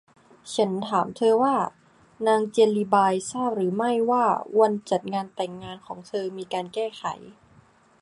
[0.53, 1.55] ฉันถามเธอว่า
[2.27, 4.25] นางเจลลีบายทราบหรือไม่ว่า
[4.59, 5.51] วันจัดงานแต่ง
[5.85, 7.03] ของเธอมีการแก้ไข